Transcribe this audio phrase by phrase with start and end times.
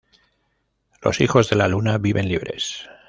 [1.03, 2.89] Los hijos de la luna viven libres.